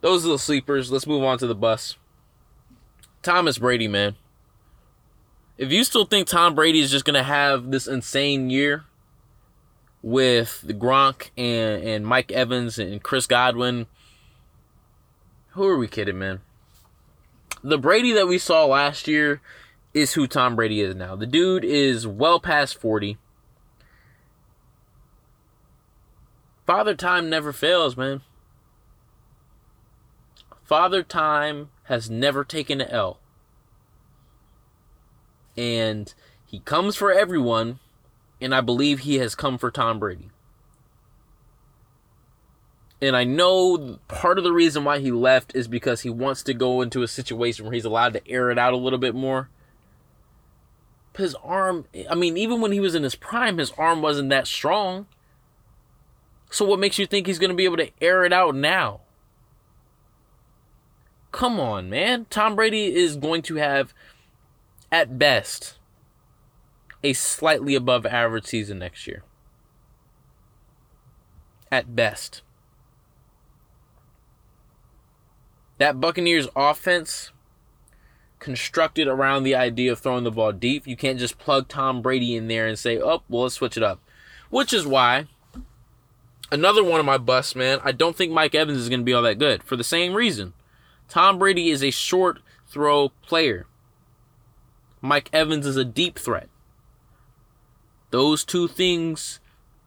[0.00, 0.90] those are the sleepers.
[0.90, 1.96] Let's move on to the bus.
[3.26, 4.14] Thomas Brady, man.
[5.58, 8.84] If you still think Tom Brady is just gonna have this insane year
[10.00, 13.86] with the Gronk and, and Mike Evans and Chris Godwin,
[15.48, 16.40] who are we kidding, man?
[17.64, 19.40] The Brady that we saw last year
[19.92, 21.16] is who Tom Brady is now.
[21.16, 23.18] The dude is well past 40.
[26.64, 28.20] Father Time never fails, man.
[30.62, 33.18] Father Time has never taken an L.
[35.56, 36.12] And
[36.44, 37.78] he comes for everyone,
[38.40, 40.30] and I believe he has come for Tom Brady.
[43.00, 46.54] And I know part of the reason why he left is because he wants to
[46.54, 49.50] go into a situation where he's allowed to air it out a little bit more.
[51.16, 54.46] His arm, I mean, even when he was in his prime, his arm wasn't that
[54.46, 55.06] strong.
[56.50, 59.00] So what makes you think he's going to be able to air it out now?
[61.36, 62.24] Come on, man.
[62.30, 63.92] Tom Brady is going to have,
[64.90, 65.76] at best,
[67.04, 69.22] a slightly above average season next year.
[71.70, 72.40] At best.
[75.76, 77.32] That Buccaneers offense
[78.38, 80.86] constructed around the idea of throwing the ball deep.
[80.86, 83.82] You can't just plug Tom Brady in there and say, oh, well, let's switch it
[83.82, 84.00] up.
[84.48, 85.26] Which is why
[86.50, 89.12] another one of my busts, man, I don't think Mike Evans is going to be
[89.12, 90.54] all that good for the same reason.
[91.08, 93.66] Tom Brady is a short throw player.
[95.00, 96.48] Mike Evans is a deep threat.
[98.10, 99.40] Those two things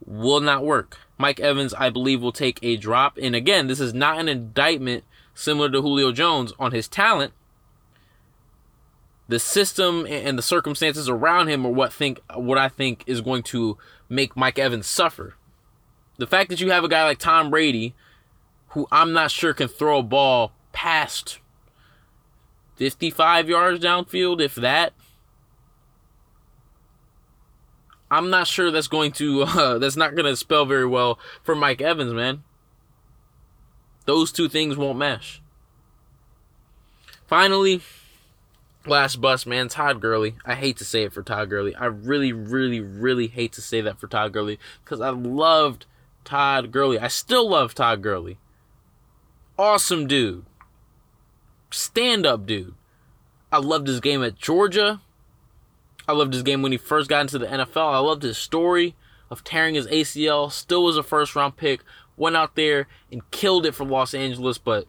[0.05, 0.97] will not work.
[1.17, 3.17] Mike Evans, I believe, will take a drop.
[3.21, 5.03] And again, this is not an indictment
[5.33, 7.33] similar to Julio Jones on his talent.
[9.27, 13.43] The system and the circumstances around him are what think what I think is going
[13.43, 13.77] to
[14.07, 15.35] make Mike Evans suffer.
[16.17, 17.93] The fact that you have a guy like Tom Brady,
[18.69, 21.39] who I'm not sure can throw a ball past
[22.79, 24.93] 55 yards downfield, if that.
[28.09, 31.55] I'm not sure that's going to, uh, that's not going to spell very well for
[31.55, 32.43] Mike Evans, man.
[34.05, 35.41] Those two things won't mesh.
[37.27, 37.81] Finally,
[38.85, 40.35] last bus, man, Todd Gurley.
[40.45, 41.75] I hate to say it for Todd Gurley.
[41.75, 45.85] I really, really, really hate to say that for Todd Gurley because I loved
[46.23, 46.97] Todd Gurley.
[46.97, 48.37] I still love Todd Gurley.
[49.57, 50.45] Awesome dude
[51.99, 52.73] stand up dude.
[53.51, 55.01] I loved his game at Georgia.
[56.07, 57.93] I loved his game when he first got into the NFL.
[57.93, 58.95] I loved his story
[59.29, 60.49] of tearing his ACL.
[60.49, 61.81] Still was a first round pick.
[62.15, 64.87] Went out there and killed it for Los Angeles, but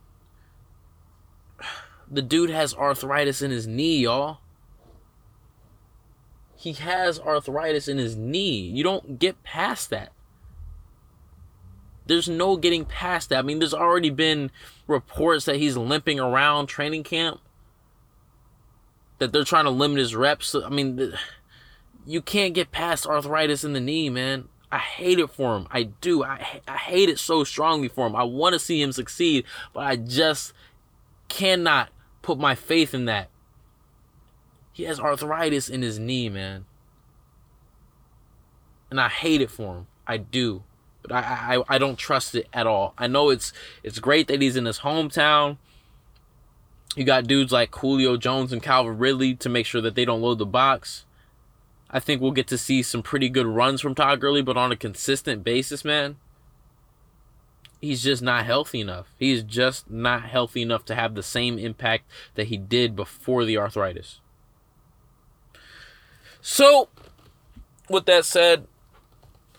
[2.08, 4.38] the dude has arthritis in his knee, y'all.
[6.54, 8.60] He has arthritis in his knee.
[8.60, 10.12] You don't get past that.
[12.10, 13.38] There's no getting past that.
[13.38, 14.50] I mean, there's already been
[14.88, 17.38] reports that he's limping around training camp.
[19.18, 20.56] That they're trying to limit his reps.
[20.56, 21.12] I mean,
[22.04, 24.48] you can't get past arthritis in the knee, man.
[24.72, 25.68] I hate it for him.
[25.70, 26.24] I do.
[26.24, 28.16] I, I hate it so strongly for him.
[28.16, 30.52] I want to see him succeed, but I just
[31.28, 31.90] cannot
[32.22, 33.28] put my faith in that.
[34.72, 36.64] He has arthritis in his knee, man.
[38.90, 39.86] And I hate it for him.
[40.08, 40.64] I do
[41.10, 42.94] I, I I don't trust it at all.
[42.98, 45.58] I know it's it's great that he's in his hometown.
[46.96, 50.22] You got dudes like Julio Jones and Calvin Ridley to make sure that they don't
[50.22, 51.04] load the box.
[51.90, 54.70] I think we'll get to see some pretty good runs from Todd Gurley, but on
[54.72, 56.16] a consistent basis, man,
[57.80, 59.08] he's just not healthy enough.
[59.18, 63.56] He's just not healthy enough to have the same impact that he did before the
[63.56, 64.20] arthritis.
[66.40, 66.88] So,
[67.88, 68.66] with that said,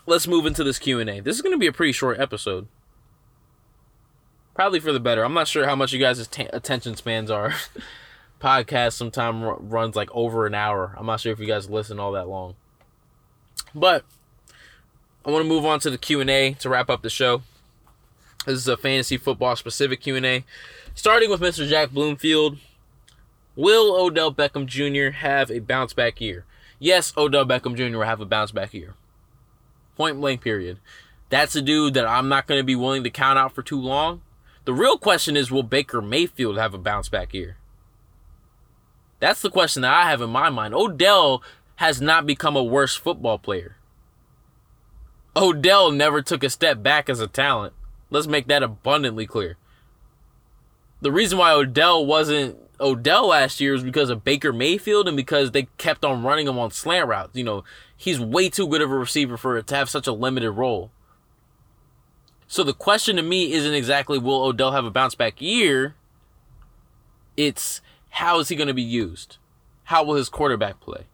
[0.06, 1.20] let's move into this Q&A.
[1.20, 2.68] This is going to be a pretty short episode.
[4.54, 5.24] Probably for the better.
[5.24, 7.54] I'm not sure how much you guys' t- attention spans are.
[8.42, 10.96] Podcast sometimes r- runs like over an hour.
[10.98, 12.56] I'm not sure if you guys listen all that long.
[13.74, 14.04] But
[15.26, 17.44] I want to move on to the Q&A to wrap up the show.
[18.46, 20.44] This is a fantasy football specific Q&A.
[20.96, 21.68] Starting with Mr.
[21.68, 22.58] Jack Bloomfield.
[23.56, 25.16] Will Odell Beckham Jr.
[25.18, 26.46] have a bounce back year?
[26.80, 27.98] Yes, Odell Beckham Jr.
[27.98, 28.96] will have a bounce back year.
[30.02, 30.80] Point blank, period.
[31.30, 33.80] That's a dude that I'm not going to be willing to count out for too
[33.80, 34.24] long.
[34.66, 37.58] The real question is will Baker Mayfield have a bounce back year?
[39.20, 40.74] That's the question that I have in my mind.
[40.74, 41.44] Odell
[41.76, 43.76] has not become a worse football player.
[45.36, 47.74] Odell never took a step back as a talent.
[48.10, 49.58] Let's make that abundantly clear.
[51.02, 55.52] The reason why Odell wasn't Odell last year was because of Baker Mayfield and because
[55.52, 57.36] they kept on running him on slant routes.
[57.36, 57.64] You know,
[58.02, 60.90] he's way too good of a receiver for it to have such a limited role.
[62.48, 65.94] So the question to me isn't exactly will Odell have a bounce back year?
[67.38, 69.38] It's how is he going to be used?
[69.84, 71.06] How will his quarterback play?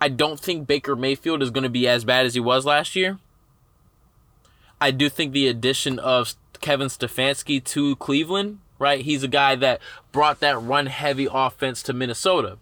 [0.00, 2.96] I don't think Baker Mayfield is going to be as bad as he was last
[2.96, 3.20] year.
[4.80, 9.02] I do think the addition of Kevin Stefanski to Cleveland, right?
[9.02, 12.58] He's a guy that brought that run heavy offense to Minnesota.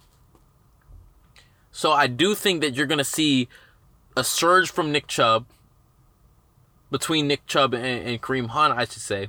[1.76, 3.48] So I do think that you're going to see
[4.16, 5.44] a surge from Nick Chubb
[6.88, 9.28] between Nick Chubb and, and Kareem Hunt, I should say.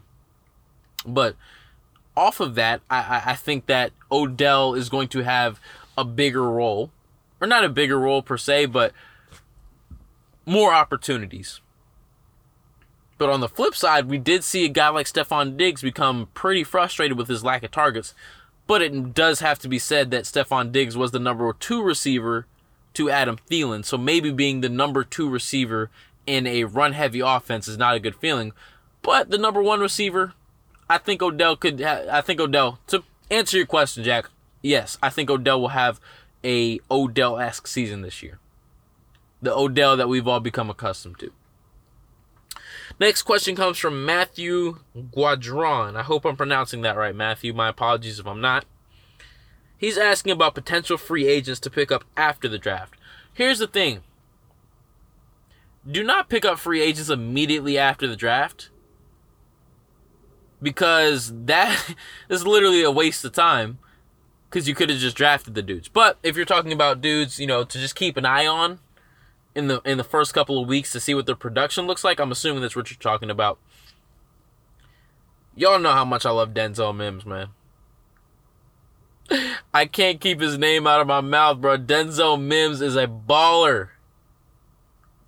[1.07, 1.35] But
[2.15, 5.59] off of that, I, I think that Odell is going to have
[5.97, 6.91] a bigger role,
[7.41, 8.93] or not a bigger role per se, but
[10.45, 11.61] more opportunities.
[13.17, 16.63] But on the flip side, we did see a guy like Stefon Diggs become pretty
[16.63, 18.13] frustrated with his lack of targets.
[18.67, 22.47] But it does have to be said that Stefon Diggs was the number two receiver
[22.95, 23.85] to Adam Thielen.
[23.85, 25.91] So maybe being the number two receiver
[26.25, 28.53] in a run heavy offense is not a good feeling.
[29.01, 30.33] But the number one receiver
[30.89, 31.79] I think Odell could.
[31.81, 32.79] Ha- I think Odell.
[32.87, 34.29] To answer your question, Jack.
[34.61, 35.99] Yes, I think Odell will have
[36.43, 38.39] a Odell esque season this year.
[39.41, 41.31] The Odell that we've all become accustomed to.
[42.99, 45.97] Next question comes from Matthew Guadron.
[45.97, 47.53] I hope I'm pronouncing that right, Matthew.
[47.53, 48.65] My apologies if I'm not.
[49.77, 52.95] He's asking about potential free agents to pick up after the draft.
[53.33, 54.01] Here's the thing
[55.89, 58.69] do not pick up free agents immediately after the draft
[60.61, 61.95] because that
[62.29, 63.77] is literally a waste of time
[64.49, 65.87] because you could have just drafted the dudes.
[65.89, 68.79] But if you're talking about dudes, you know, to just keep an eye on
[69.55, 72.19] in the in the first couple of weeks to see what their production looks like,
[72.19, 73.57] I'm assuming that's what you're talking about.
[75.55, 77.47] Y'all know how much I love Denzel Mims, man.
[79.73, 81.77] I can't keep his name out of my mouth, bro.
[81.77, 83.89] Denzel Mims is a baller.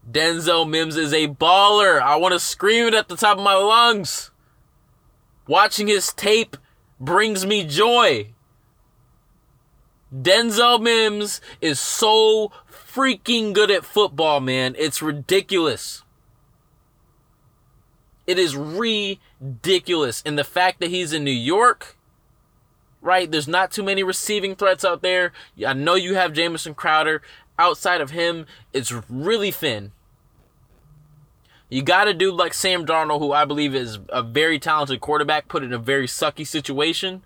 [0.09, 2.01] Denzel Mims is a baller.
[2.01, 4.31] I want to scream it at the top of my lungs.
[5.47, 6.57] Watching his tape
[6.99, 8.33] brings me joy.
[10.13, 12.51] Denzel Mims is so
[12.97, 14.75] freaking good at football, man.
[14.77, 16.03] It's ridiculous.
[18.25, 20.23] It is ridiculous.
[20.25, 21.95] And the fact that he's in New York,
[23.01, 23.29] right?
[23.29, 25.31] There's not too many receiving threats out there.
[25.65, 27.21] I know you have Jamison Crowder.
[27.59, 29.91] Outside of him, it's really thin.
[31.69, 35.47] You got to do like Sam Darnold, who I believe is a very talented quarterback,
[35.47, 37.23] put in a very sucky situation.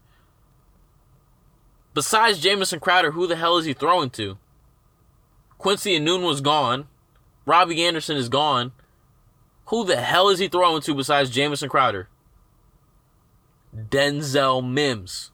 [1.94, 4.38] Besides Jamison Crowder, who the hell is he throwing to?
[5.62, 6.88] Quincy Enunwa was gone.
[7.46, 8.72] Robby Anderson is gone.
[9.66, 12.10] Who the hell is he throwing to besides Jamison Crowder?
[13.76, 15.30] Denzel Mims.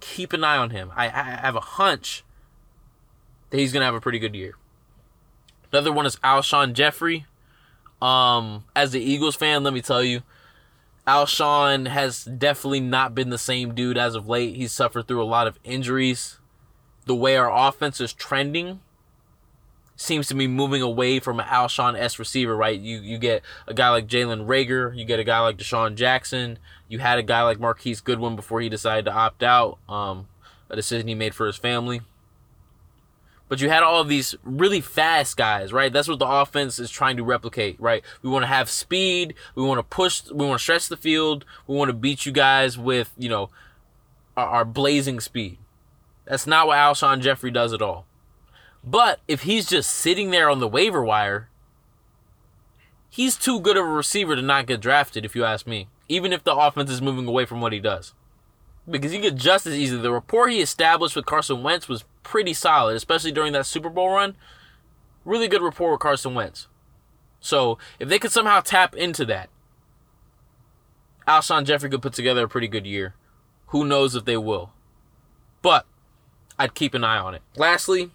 [0.00, 0.90] Keep an eye on him.
[0.96, 1.08] I, I
[1.42, 2.24] have a hunch
[3.50, 4.54] that he's to have a pretty good year.
[5.70, 7.26] Another one is Alshon Jeffery.
[8.00, 10.22] Um, as the Eagles fan, let me tell you,
[11.06, 14.56] Alshon has definitely not been the same dude as of late.
[14.56, 16.38] He's suffered through a lot of injuries.
[17.04, 18.80] The way our offense is trending
[19.96, 22.78] seems to be moving away from an Alshon S receiver, right?
[22.78, 26.58] You you get a guy like Jalen Reagor, you get a guy like DeSean Jackson,
[26.88, 29.78] you had a guy like Marquise Goodwin before he decided to opt out.
[29.88, 30.28] Um,
[30.70, 32.02] a decision he made for his family.
[33.48, 35.92] But you had all of these really fast guys, right?
[35.92, 38.02] That's what the offense is trying to replicate, right?
[38.22, 39.34] We want to have speed.
[39.54, 40.22] We want to push.
[40.30, 41.44] We want to stretch the field.
[41.66, 43.50] We want to beat you guys with, you know,
[44.36, 45.58] our, our blazing speed.
[46.24, 48.06] That's not what Alshon Jeffery does at all.
[48.86, 51.48] But if he's just sitting there on the waiver wire,
[53.08, 55.88] he's too good of a receiver to not get drafted, if you ask me.
[56.08, 58.12] Even if the offense is moving away from what he does.
[58.88, 60.02] Because he could just as easily.
[60.02, 64.10] The rapport he established with Carson Wentz was pretty solid, especially during that Super Bowl
[64.10, 64.36] run.
[65.24, 66.68] Really good rapport with Carson Wentz.
[67.40, 69.48] So if they could somehow tap into that,
[71.26, 73.14] Alshon Jeffery could put together a pretty good year.
[73.68, 74.72] Who knows if they will?
[75.62, 75.86] But
[76.58, 77.42] I'd keep an eye on it.
[77.56, 78.10] Lastly,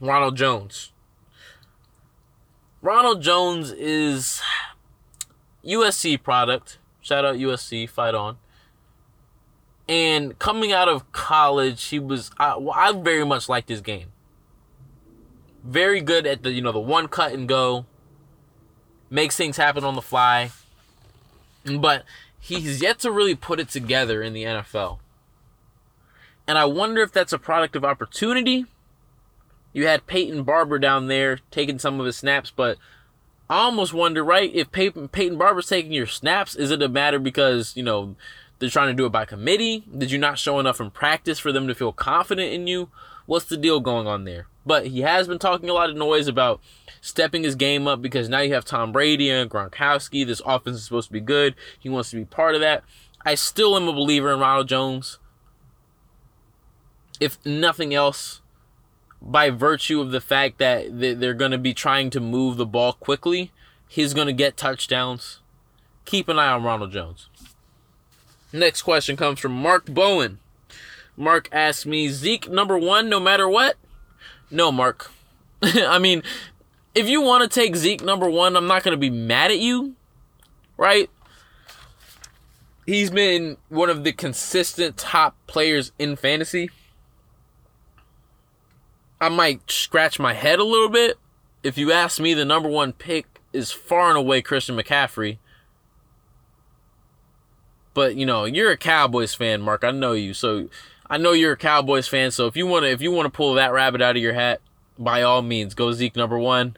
[0.00, 0.92] Ronald Jones.
[2.82, 4.42] Ronald Jones is
[5.64, 6.78] USC product.
[7.00, 8.36] Shout out USC, fight on.
[9.88, 14.08] And coming out of college, he was I, well, I very much liked his game.
[15.64, 17.86] Very good at the you know the one cut and go.
[19.08, 20.50] Makes things happen on the fly.
[21.64, 22.04] But
[22.38, 24.98] he's yet to really put it together in the NFL.
[26.46, 28.66] And I wonder if that's a product of opportunity.
[29.76, 32.78] You had Peyton Barber down there taking some of his snaps, but
[33.50, 37.18] I almost wonder, right, if Peyton, Peyton Barber's taking your snaps, is it a matter
[37.18, 38.16] because, you know,
[38.58, 39.84] they're trying to do it by committee?
[39.94, 42.88] Did you not show enough in practice for them to feel confident in you?
[43.26, 44.46] What's the deal going on there?
[44.64, 46.62] But he has been talking a lot of noise about
[47.02, 50.26] stepping his game up because now you have Tom Brady and Gronkowski.
[50.26, 51.54] This offense is supposed to be good.
[51.78, 52.82] He wants to be part of that.
[53.26, 55.18] I still am a believer in Ronald Jones.
[57.20, 58.40] If nothing else,
[59.26, 62.92] by virtue of the fact that they're going to be trying to move the ball
[62.92, 63.50] quickly,
[63.88, 65.40] he's going to get touchdowns.
[66.04, 67.28] Keep an eye on Ronald Jones.
[68.52, 70.38] Next question comes from Mark Bowen.
[71.16, 73.76] Mark asked me, Zeke number one no matter what?
[74.50, 75.10] No, Mark.
[75.62, 76.22] I mean,
[76.94, 79.58] if you want to take Zeke number one, I'm not going to be mad at
[79.58, 79.96] you,
[80.76, 81.10] right?
[82.86, 86.70] He's been one of the consistent top players in fantasy.
[89.20, 91.18] I might scratch my head a little bit.
[91.62, 95.38] If you ask me, the number one pick is far and away Christian McCaffrey.
[97.94, 99.82] But you know, you're a Cowboys fan, Mark.
[99.82, 100.68] I know you, so
[101.08, 102.30] I know you're a Cowboys fan.
[102.30, 104.34] So if you want to, if you want to pull that rabbit out of your
[104.34, 104.60] hat,
[104.98, 106.76] by all means, go Zeke number one.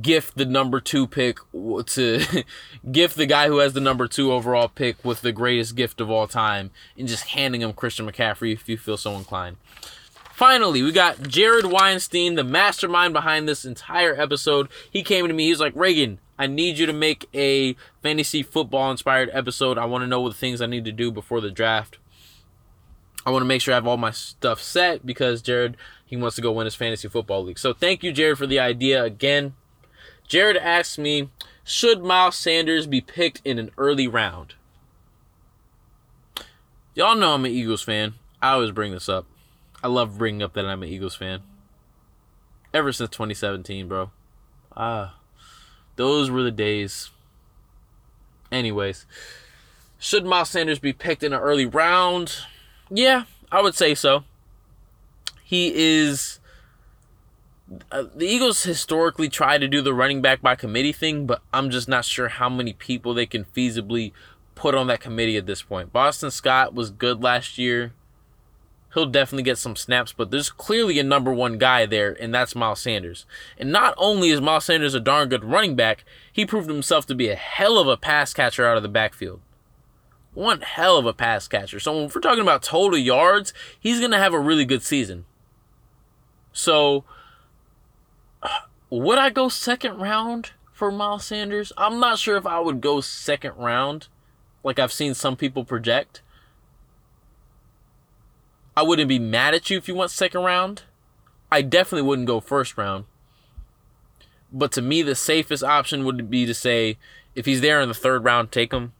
[0.00, 2.20] Gift the number two pick to
[2.90, 6.10] gift the guy who has the number two overall pick with the greatest gift of
[6.10, 9.58] all time, and just handing him Christian McCaffrey if you feel so inclined.
[10.36, 14.68] Finally, we got Jared Weinstein, the mastermind behind this entire episode.
[14.90, 15.46] He came to me.
[15.46, 19.78] He's like, Reagan, I need you to make a fantasy football inspired episode.
[19.78, 21.96] I want to know what the things I need to do before the draft.
[23.24, 25.74] I want to make sure I have all my stuff set because Jared,
[26.04, 27.58] he wants to go win his fantasy football league.
[27.58, 29.54] So thank you, Jared, for the idea again.
[30.28, 31.30] Jared asked me,
[31.64, 34.52] should Miles Sanders be picked in an early round?
[36.94, 38.16] Y'all know I'm an Eagles fan.
[38.42, 39.24] I always bring this up.
[39.86, 41.44] I love bringing up that I'm an Eagles fan.
[42.74, 44.10] Ever since 2017, bro.
[44.76, 45.14] Ah,
[45.94, 47.10] those were the days.
[48.50, 49.06] Anyways,
[49.96, 52.34] should Miles Sanders be picked in an early round?
[52.90, 54.24] Yeah, I would say so.
[55.44, 56.40] He is.
[57.92, 61.70] Uh, the Eagles historically try to do the running back by committee thing, but I'm
[61.70, 64.10] just not sure how many people they can feasibly
[64.56, 65.92] put on that committee at this point.
[65.92, 67.92] Boston Scott was good last year
[68.96, 72.56] he'll definitely get some snaps, but there's clearly a number one guy there, and that's
[72.56, 73.26] Miles Sanders.
[73.58, 77.14] And not only is Miles Sanders a darn good running back, he proved himself to
[77.14, 79.40] be a hell of a pass catcher out of the backfield.
[80.32, 81.78] One hell of a pass catcher.
[81.78, 85.26] So if we're talking about total yards, he's going to have a really good season.
[86.54, 87.04] So,
[88.88, 91.70] would I go second round for Miles Sanders?
[91.76, 94.08] I'm not sure if I would go second round,
[94.64, 96.22] like I've seen some people project.
[98.76, 100.82] I wouldn't be mad at you if you went second round.
[101.50, 103.06] I definitely wouldn't go first round.
[104.52, 106.98] But to me, the safest option would be to say,
[107.34, 108.92] if he's there in the third round, take him.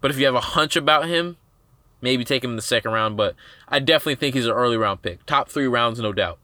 [0.00, 1.36] But if you have a hunch about him,
[2.00, 3.16] maybe take him in the second round.
[3.16, 3.34] But
[3.68, 5.26] I definitely think he's an early round pick.
[5.26, 6.38] Top three rounds, no doubt.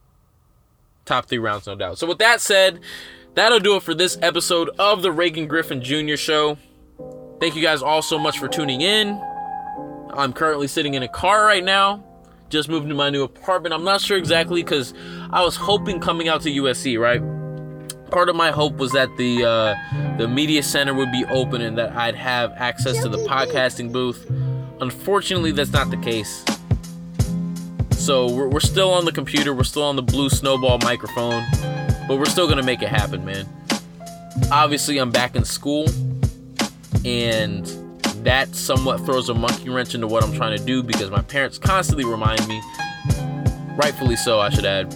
[1.07, 1.99] Top three rounds, no doubt.
[1.99, 2.81] So with that said,
[3.35, 6.17] that'll do it for this episode of the Reagan Griffin Jr.
[6.17, 6.59] Show.
[7.41, 9.21] Thank you guys all so much for tuning in.
[10.13, 12.05] I'm currently sitting in a car right now
[12.51, 13.73] just moved to my new apartment.
[13.73, 14.93] I'm not sure exactly because
[15.31, 17.23] I was hoping coming out to USC, right?
[18.11, 21.79] Part of my hope was that the uh, the media center would be open and
[21.79, 24.29] that I'd have access to the podcasting booth.
[24.81, 26.45] Unfortunately, that's not the case.
[27.93, 31.45] So we're, we're still on the computer, we're still on the blue snowball microphone,
[32.09, 33.49] but we're still gonna make it happen, man.
[34.51, 35.87] Obviously, I'm back in school,
[37.05, 37.90] and
[38.25, 41.59] that somewhat throws a monkey wrench into what I'm trying to do because my parents
[41.59, 42.61] constantly remind me,
[43.77, 44.95] rightfully so, I should add,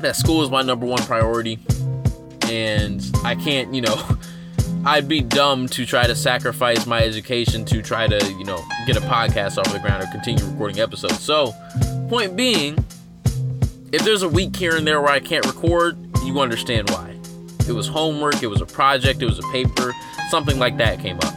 [0.00, 1.58] that school is my number one priority.
[2.44, 4.18] And I can't, you know,
[4.84, 8.96] I'd be dumb to try to sacrifice my education to try to, you know, get
[8.96, 11.18] a podcast off the ground or continue recording episodes.
[11.20, 11.52] So,
[12.08, 12.84] point being,
[13.92, 17.16] if there's a week here and there where I can't record, you understand why.
[17.68, 19.92] It was homework, it was a project, it was a paper,
[20.30, 21.34] something like that came up.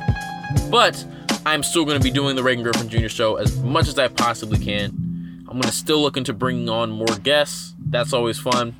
[0.70, 1.04] But
[1.46, 3.08] I'm still going to be doing the Reagan Griffin Jr.
[3.08, 5.46] show as much as I possibly can.
[5.48, 7.74] I'm going to still look into bringing on more guests.
[7.80, 8.76] That's always fun.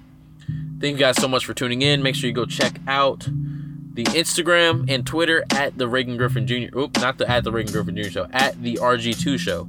[0.80, 2.04] Thank you guys so much for tuning in.
[2.04, 3.28] Make sure you go check out
[3.94, 6.78] the Instagram and Twitter at the Reagan Griffin Jr.
[6.78, 8.10] Oop, not the at the Reagan Griffin Jr.
[8.10, 9.68] show, at the RG2 show.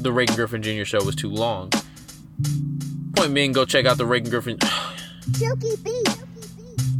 [0.00, 0.84] the Reagan Griffin Jr.
[0.84, 1.70] show was too long.
[3.14, 4.58] Point being, go check out the Reagan Griffin.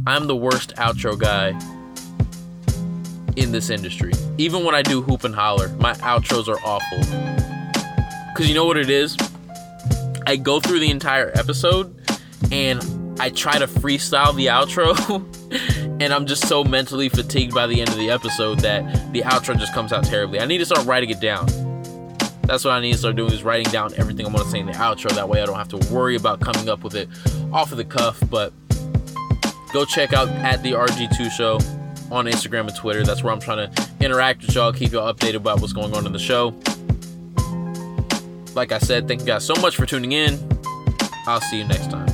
[0.05, 1.57] I'm the worst outro guy
[3.39, 4.11] in this industry.
[4.37, 6.99] Even when I do hoop and holler, my outros are awful.
[8.35, 9.17] Cause you know what it is?
[10.27, 11.95] I go through the entire episode
[12.51, 12.81] and
[13.19, 14.95] I try to freestyle the outro,
[16.01, 19.57] and I'm just so mentally fatigued by the end of the episode that the outro
[19.57, 20.39] just comes out terribly.
[20.39, 21.47] I need to start writing it down.
[22.43, 24.67] That's what I need to start doing is writing down everything I'm gonna say in
[24.67, 25.09] the outro.
[25.11, 27.09] That way I don't have to worry about coming up with it
[27.51, 28.21] off of the cuff.
[28.29, 28.53] But
[29.73, 31.59] go check out at the RG2 show
[32.11, 33.03] on Instagram and Twitter.
[33.03, 36.05] That's where I'm trying to interact with y'all, keep y'all updated about what's going on
[36.05, 36.53] in the show.
[38.55, 40.37] Like I said, thank you guys so much for tuning in.
[41.27, 42.08] I'll see you next time.